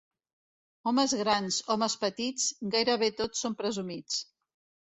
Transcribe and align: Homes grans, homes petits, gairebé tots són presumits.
Homes 0.91 1.13
grans, 1.19 1.59
homes 1.75 1.97
petits, 2.05 2.49
gairebé 2.77 3.11
tots 3.23 3.45
són 3.47 3.59
presumits. 3.63 4.19